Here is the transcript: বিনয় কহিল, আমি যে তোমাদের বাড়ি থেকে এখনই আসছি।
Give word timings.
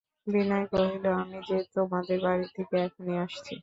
বিনয় 0.27 0.65
কহিল, 0.71 1.05
আমি 1.21 1.39
যে 1.47 1.57
তোমাদের 1.75 2.17
বাড়ি 2.25 2.47
থেকে 2.55 2.75
এখনই 2.85 3.15
আসছি। 3.23 3.53